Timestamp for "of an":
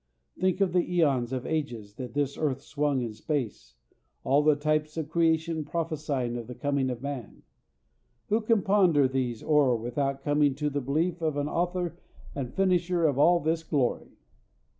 11.21-11.47